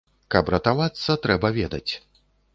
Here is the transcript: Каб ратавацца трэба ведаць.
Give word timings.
Каб 0.35 0.49
ратавацца 0.53 1.17
трэба 1.27 1.53
ведаць. 1.61 1.87